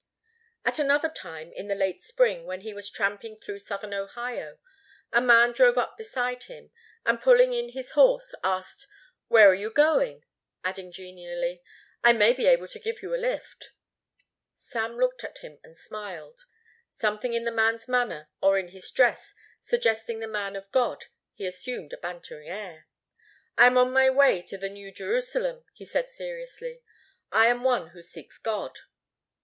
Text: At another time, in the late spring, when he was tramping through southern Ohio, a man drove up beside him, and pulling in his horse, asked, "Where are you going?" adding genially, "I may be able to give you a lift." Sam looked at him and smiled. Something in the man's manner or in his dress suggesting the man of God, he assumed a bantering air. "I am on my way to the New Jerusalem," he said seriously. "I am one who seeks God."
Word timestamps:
At 0.65 0.79
another 0.79 1.09
time, 1.09 1.53
in 1.53 1.67
the 1.67 1.75
late 1.75 2.01
spring, 2.01 2.45
when 2.47 2.61
he 2.61 2.73
was 2.73 2.89
tramping 2.89 3.39
through 3.39 3.59
southern 3.59 3.93
Ohio, 3.93 4.57
a 5.13 5.21
man 5.21 5.51
drove 5.51 5.77
up 5.77 5.95
beside 5.95 6.45
him, 6.45 6.71
and 7.05 7.21
pulling 7.21 7.53
in 7.53 7.69
his 7.73 7.91
horse, 7.91 8.33
asked, 8.43 8.87
"Where 9.27 9.47
are 9.47 9.53
you 9.53 9.69
going?" 9.69 10.23
adding 10.63 10.91
genially, 10.91 11.61
"I 12.03 12.13
may 12.13 12.33
be 12.33 12.47
able 12.47 12.67
to 12.69 12.79
give 12.79 13.03
you 13.03 13.13
a 13.13 13.17
lift." 13.21 13.73
Sam 14.55 14.97
looked 14.97 15.23
at 15.23 15.37
him 15.37 15.59
and 15.63 15.77
smiled. 15.77 16.45
Something 16.89 17.33
in 17.33 17.43
the 17.45 17.51
man's 17.51 17.87
manner 17.87 18.27
or 18.41 18.57
in 18.57 18.69
his 18.69 18.89
dress 18.89 19.35
suggesting 19.61 20.19
the 20.19 20.27
man 20.27 20.55
of 20.55 20.71
God, 20.71 21.05
he 21.35 21.45
assumed 21.45 21.93
a 21.93 21.97
bantering 21.97 22.49
air. 22.49 22.87
"I 23.55 23.67
am 23.67 23.77
on 23.77 23.91
my 23.93 24.09
way 24.09 24.41
to 24.47 24.57
the 24.57 24.67
New 24.69 24.91
Jerusalem," 24.91 25.63
he 25.75 25.85
said 25.85 26.09
seriously. 26.09 26.81
"I 27.31 27.45
am 27.45 27.61
one 27.63 27.89
who 27.89 28.01
seeks 28.01 28.39
God." 28.39 28.79